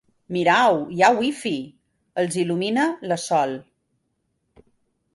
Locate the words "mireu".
0.35-0.79